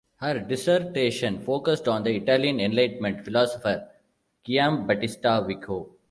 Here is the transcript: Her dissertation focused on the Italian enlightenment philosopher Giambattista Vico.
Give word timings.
Her 0.15 0.39
dissertation 0.39 1.37
focused 1.41 1.87
on 1.87 2.01
the 2.03 2.15
Italian 2.15 2.59
enlightenment 2.59 3.23
philosopher 3.23 3.87
Giambattista 4.43 5.45
Vico. 5.45 5.91